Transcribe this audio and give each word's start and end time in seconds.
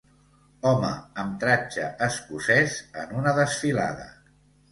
Home 0.69 0.87
amb 1.23 1.35
tratge 1.43 1.91
escocès 2.07 2.79
en 3.05 3.13
una 3.21 3.35
desfilada 3.43 4.09